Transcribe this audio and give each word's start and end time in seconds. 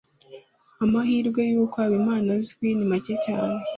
amahirwe 0.83 1.41
yuko 1.51 1.75
habimana 1.83 2.27
azicwa 2.37 2.65
ni 2.75 2.85
make 2.91 3.13
cyane 3.25 3.59